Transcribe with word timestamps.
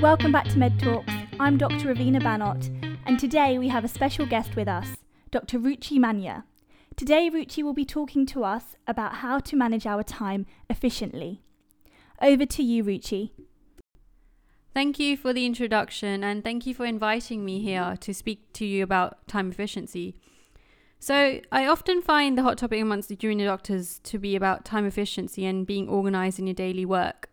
back 0.00 0.48
to 0.48 0.58
Med 0.58 0.78
Talks. 0.78 1.12
I'm 1.40 1.56
Dr. 1.56 1.94
Ravina 1.94 2.22
Banot, 2.22 2.70
and 3.06 3.18
today 3.18 3.58
we 3.58 3.68
have 3.68 3.82
a 3.82 3.88
special 3.88 4.26
guest 4.26 4.54
with 4.54 4.68
us, 4.68 4.98
Dr. 5.30 5.58
Ruchi 5.58 5.98
Manya. 5.98 6.44
Today, 6.96 7.30
Ruchi 7.30 7.62
will 7.62 7.72
be 7.72 7.86
talking 7.86 8.26
to 8.26 8.44
us 8.44 8.76
about 8.86 9.16
how 9.16 9.38
to 9.38 9.56
manage 9.56 9.86
our 9.86 10.02
time 10.02 10.44
efficiently. 10.68 11.40
Over 12.20 12.44
to 12.44 12.62
you, 12.62 12.84
Ruchi. 12.84 13.30
Thank 14.74 14.98
you 14.98 15.16
for 15.16 15.32
the 15.32 15.46
introduction 15.46 16.22
and 16.22 16.44
thank 16.44 16.66
you 16.66 16.74
for 16.74 16.84
inviting 16.84 17.42
me 17.42 17.60
here 17.60 17.96
to 18.00 18.12
speak 18.12 18.52
to 18.52 18.66
you 18.66 18.82
about 18.82 19.26
time 19.26 19.50
efficiency. 19.50 20.14
So, 20.98 21.40
I 21.50 21.66
often 21.66 22.02
find 22.02 22.36
the 22.36 22.42
hot 22.42 22.58
topic 22.58 22.82
amongst 22.82 23.08
the 23.08 23.16
junior 23.16 23.46
doctors 23.46 23.98
to 24.00 24.18
be 24.18 24.36
about 24.36 24.66
time 24.66 24.84
efficiency 24.84 25.46
and 25.46 25.66
being 25.66 25.88
organized 25.88 26.38
in 26.38 26.46
your 26.46 26.54
daily 26.54 26.84
work, 26.84 27.30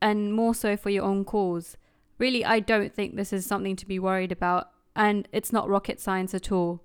and 0.00 0.32
more 0.32 0.54
so 0.54 0.78
for 0.78 0.88
your 0.88 1.04
own 1.04 1.24
cause. 1.24 1.76
Really, 2.18 2.44
I 2.44 2.60
don't 2.60 2.94
think 2.94 3.14
this 3.16 3.32
is 3.32 3.46
something 3.46 3.76
to 3.76 3.86
be 3.86 3.98
worried 3.98 4.32
about, 4.32 4.70
and 4.94 5.28
it's 5.32 5.52
not 5.52 5.68
rocket 5.68 6.00
science 6.00 6.34
at 6.34 6.50
all. 6.50 6.82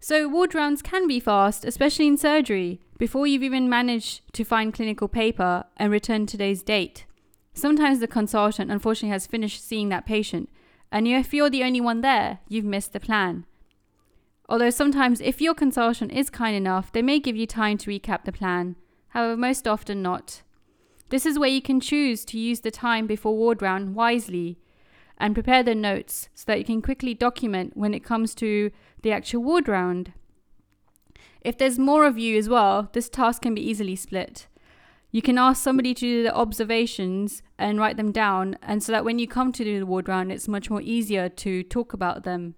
So, 0.00 0.28
ward 0.28 0.54
rounds 0.54 0.82
can 0.82 1.06
be 1.06 1.20
fast, 1.20 1.64
especially 1.64 2.06
in 2.06 2.16
surgery, 2.16 2.80
before 2.98 3.26
you've 3.26 3.42
even 3.42 3.68
managed 3.68 4.32
to 4.34 4.44
find 4.44 4.72
clinical 4.72 5.08
paper 5.08 5.64
and 5.76 5.90
return 5.90 6.26
today's 6.26 6.62
date. 6.62 7.04
Sometimes 7.52 8.00
the 8.00 8.06
consultant 8.06 8.70
unfortunately 8.70 9.12
has 9.12 9.26
finished 9.26 9.66
seeing 9.66 9.88
that 9.88 10.06
patient, 10.06 10.48
and 10.92 11.08
if 11.08 11.34
you're 11.34 11.50
the 11.50 11.64
only 11.64 11.80
one 11.80 12.00
there, 12.00 12.40
you've 12.48 12.64
missed 12.64 12.92
the 12.92 13.00
plan. 13.00 13.44
Although 14.48 14.70
sometimes, 14.70 15.20
if 15.20 15.40
your 15.40 15.54
consultant 15.54 16.12
is 16.12 16.30
kind 16.30 16.56
enough, 16.56 16.92
they 16.92 17.02
may 17.02 17.18
give 17.18 17.36
you 17.36 17.46
time 17.46 17.78
to 17.78 17.90
recap 17.90 18.24
the 18.24 18.32
plan. 18.32 18.76
However, 19.08 19.36
most 19.36 19.66
often 19.66 20.02
not. 20.02 20.42
This 21.08 21.24
is 21.24 21.38
where 21.38 21.48
you 21.48 21.62
can 21.62 21.80
choose 21.80 22.24
to 22.26 22.38
use 22.38 22.60
the 22.60 22.70
time 22.70 23.06
before 23.06 23.36
ward 23.36 23.62
round 23.62 23.94
wisely 23.94 24.58
and 25.18 25.34
prepare 25.34 25.62
the 25.62 25.74
notes 25.74 26.28
so 26.34 26.44
that 26.46 26.58
you 26.58 26.64
can 26.64 26.82
quickly 26.82 27.14
document 27.14 27.76
when 27.76 27.94
it 27.94 28.04
comes 28.04 28.34
to 28.36 28.70
the 29.02 29.12
actual 29.12 29.42
ward 29.42 29.68
round. 29.68 30.12
If 31.40 31.56
there's 31.56 31.78
more 31.78 32.04
of 32.06 32.18
you 32.18 32.36
as 32.36 32.48
well, 32.48 32.90
this 32.92 33.08
task 33.08 33.42
can 33.42 33.54
be 33.54 33.66
easily 33.66 33.94
split. 33.94 34.48
You 35.12 35.22
can 35.22 35.38
ask 35.38 35.62
somebody 35.62 35.94
to 35.94 36.00
do 36.00 36.22
the 36.24 36.34
observations 36.34 37.42
and 37.56 37.78
write 37.78 37.96
them 37.96 38.10
down, 38.10 38.58
and 38.60 38.82
so 38.82 38.90
that 38.92 39.04
when 39.04 39.18
you 39.18 39.28
come 39.28 39.52
to 39.52 39.64
do 39.64 39.78
the 39.78 39.86
ward 39.86 40.08
round, 40.08 40.32
it's 40.32 40.48
much 40.48 40.68
more 40.68 40.82
easier 40.82 41.28
to 41.28 41.62
talk 41.62 41.92
about 41.92 42.24
them. 42.24 42.56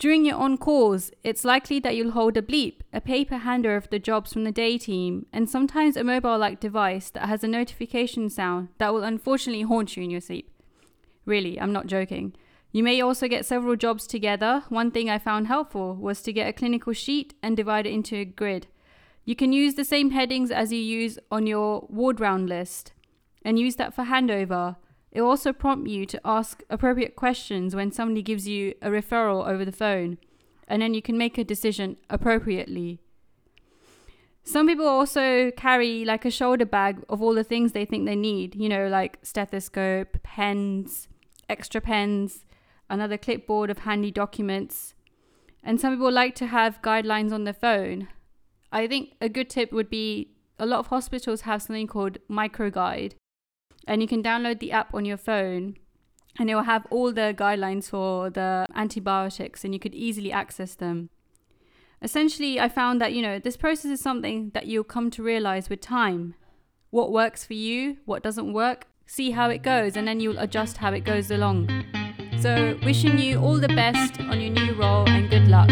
During 0.00 0.24
your 0.24 0.36
on 0.36 0.56
calls, 0.56 1.10
it's 1.22 1.44
likely 1.44 1.78
that 1.80 1.94
you'll 1.94 2.12
hold 2.12 2.34
a 2.38 2.40
bleep, 2.40 2.76
a 2.90 3.02
paper 3.02 3.36
hander 3.36 3.76
of 3.76 3.90
the 3.90 3.98
jobs 3.98 4.32
from 4.32 4.44
the 4.44 4.50
day 4.50 4.78
team, 4.78 5.26
and 5.30 5.46
sometimes 5.46 5.94
a 5.94 6.02
mobile 6.02 6.38
like 6.38 6.58
device 6.58 7.10
that 7.10 7.28
has 7.28 7.44
a 7.44 7.48
notification 7.48 8.30
sound 8.30 8.68
that 8.78 8.94
will 8.94 9.02
unfortunately 9.02 9.60
haunt 9.60 9.98
you 9.98 10.02
in 10.02 10.08
your 10.08 10.22
sleep. 10.22 10.50
Really, 11.26 11.60
I'm 11.60 11.74
not 11.74 11.86
joking. 11.86 12.32
You 12.72 12.82
may 12.82 13.02
also 13.02 13.28
get 13.28 13.44
several 13.44 13.76
jobs 13.76 14.06
together. 14.06 14.64
One 14.70 14.90
thing 14.90 15.10
I 15.10 15.18
found 15.18 15.48
helpful 15.48 15.94
was 15.96 16.22
to 16.22 16.32
get 16.32 16.48
a 16.48 16.54
clinical 16.54 16.94
sheet 16.94 17.34
and 17.42 17.54
divide 17.54 17.86
it 17.86 17.92
into 17.92 18.16
a 18.16 18.24
grid. 18.24 18.68
You 19.26 19.36
can 19.36 19.52
use 19.52 19.74
the 19.74 19.84
same 19.84 20.12
headings 20.12 20.50
as 20.50 20.72
you 20.72 20.80
use 20.80 21.18
on 21.30 21.46
your 21.46 21.86
ward 21.90 22.20
round 22.20 22.48
list 22.48 22.94
and 23.44 23.58
use 23.58 23.76
that 23.76 23.94
for 23.94 24.04
handover. 24.04 24.76
It 25.12 25.22
will 25.22 25.30
also 25.30 25.52
prompt 25.52 25.88
you 25.88 26.06
to 26.06 26.20
ask 26.24 26.62
appropriate 26.70 27.16
questions 27.16 27.74
when 27.74 27.90
somebody 27.90 28.22
gives 28.22 28.46
you 28.46 28.74
a 28.80 28.88
referral 28.88 29.46
over 29.46 29.64
the 29.64 29.72
phone, 29.72 30.18
and 30.68 30.80
then 30.80 30.94
you 30.94 31.02
can 31.02 31.18
make 31.18 31.36
a 31.36 31.44
decision 31.44 31.96
appropriately. 32.08 33.00
Some 34.42 34.66
people 34.66 34.86
also 34.86 35.50
carry 35.50 36.04
like 36.04 36.24
a 36.24 36.30
shoulder 36.30 36.64
bag 36.64 37.04
of 37.08 37.20
all 37.22 37.34
the 37.34 37.44
things 37.44 37.72
they 37.72 37.84
think 37.84 38.06
they 38.06 38.16
need, 38.16 38.54
you 38.54 38.68
know, 38.68 38.88
like 38.88 39.18
stethoscope, 39.22 40.22
pens, 40.22 41.08
extra 41.48 41.80
pens, 41.80 42.44
another 42.88 43.18
clipboard 43.18 43.70
of 43.70 43.80
handy 43.80 44.10
documents. 44.10 44.94
And 45.62 45.80
some 45.80 45.94
people 45.94 46.10
like 46.10 46.34
to 46.36 46.46
have 46.46 46.80
guidelines 46.82 47.32
on 47.32 47.44
their 47.44 47.52
phone. 47.52 48.08
I 48.72 48.86
think 48.86 49.14
a 49.20 49.28
good 49.28 49.50
tip 49.50 49.72
would 49.72 49.90
be 49.90 50.30
a 50.58 50.66
lot 50.66 50.78
of 50.78 50.86
hospitals 50.86 51.42
have 51.42 51.62
something 51.62 51.86
called 51.86 52.18
MicroGuide, 52.30 53.12
and 53.86 54.02
you 54.02 54.08
can 54.08 54.22
download 54.22 54.60
the 54.60 54.72
app 54.72 54.94
on 54.94 55.04
your 55.04 55.16
phone 55.16 55.76
and 56.38 56.50
it 56.50 56.54
will 56.54 56.62
have 56.62 56.86
all 56.90 57.12
the 57.12 57.34
guidelines 57.36 57.90
for 57.90 58.30
the 58.30 58.66
antibiotics 58.74 59.64
and 59.64 59.74
you 59.74 59.80
could 59.80 59.94
easily 59.94 60.32
access 60.32 60.74
them. 60.74 61.10
Essentially, 62.02 62.58
I 62.58 62.68
found 62.68 63.00
that, 63.00 63.12
you 63.12 63.20
know, 63.20 63.38
this 63.38 63.56
process 63.56 63.90
is 63.90 64.00
something 64.00 64.50
that 64.54 64.66
you'll 64.66 64.84
come 64.84 65.10
to 65.10 65.22
realize 65.22 65.68
with 65.68 65.80
time. 65.80 66.34
What 66.90 67.12
works 67.12 67.44
for 67.44 67.54
you, 67.54 67.98
what 68.06 68.22
doesn't 68.22 68.52
work, 68.52 68.86
see 69.06 69.32
how 69.32 69.50
it 69.50 69.62
goes, 69.62 69.96
and 69.96 70.08
then 70.08 70.18
you'll 70.18 70.38
adjust 70.38 70.78
how 70.78 70.92
it 70.92 71.00
goes 71.00 71.30
along. 71.30 71.68
So, 72.40 72.78
wishing 72.84 73.18
you 73.18 73.38
all 73.38 73.58
the 73.58 73.68
best 73.68 74.18
on 74.20 74.40
your 74.40 74.50
new 74.50 74.72
role 74.74 75.06
and 75.08 75.28
good 75.28 75.46
luck. 75.46 75.68